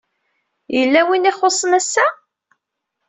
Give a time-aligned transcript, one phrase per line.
[0.75, 2.05] Yella win ay ixuṣṣen ass-a?